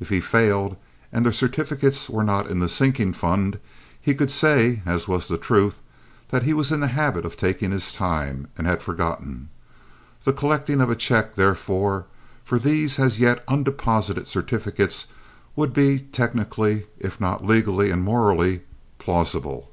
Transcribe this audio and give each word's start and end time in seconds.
If 0.00 0.10
he 0.10 0.20
failed, 0.20 0.76
and 1.14 1.24
the 1.24 1.32
certificates 1.32 2.10
were 2.10 2.22
not 2.22 2.50
in 2.50 2.58
the 2.58 2.68
sinking 2.68 3.14
fund, 3.14 3.58
he 3.98 4.14
could 4.14 4.30
say, 4.30 4.82
as 4.84 5.08
was 5.08 5.28
the 5.28 5.38
truth, 5.38 5.80
that 6.28 6.42
he 6.42 6.52
was 6.52 6.70
in 6.70 6.80
the 6.80 6.88
habit 6.88 7.24
of 7.24 7.38
taking 7.38 7.70
his 7.70 7.94
time, 7.94 8.48
and 8.58 8.66
had 8.66 8.82
forgotten. 8.82 9.48
This 10.26 10.34
collecting 10.36 10.82
of 10.82 10.90
a 10.90 10.94
check, 10.94 11.36
therefore, 11.36 12.04
for 12.44 12.58
these 12.58 12.98
as 12.98 13.18
yet 13.18 13.42
undeposited 13.48 14.26
certificates 14.28 15.06
would 15.56 15.72
be 15.72 16.00
technically, 16.00 16.86
if 16.98 17.18
not 17.18 17.42
legally 17.42 17.90
and 17.90 18.02
morally, 18.02 18.64
plausible. 18.98 19.70